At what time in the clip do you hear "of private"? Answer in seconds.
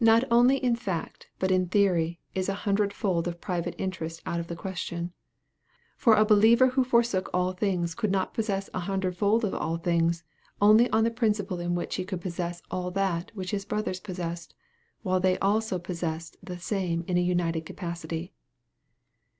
3.28-3.76